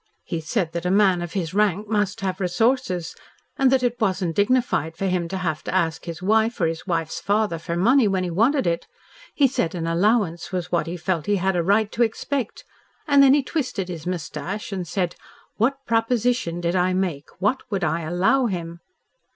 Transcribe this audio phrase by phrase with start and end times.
[0.23, 3.15] He said that a man of his rank must have resources,
[3.55, 6.87] and that it wasn't dignified for him to have to ask his wife or his
[6.87, 8.87] wife's father for money when he wanted it.
[9.35, 12.65] He said an allowance was what he felt he had a right to expect.
[13.07, 15.15] And then he twisted his moustache and said,
[15.57, 18.79] 'what proposition' did I make what would I allow him?"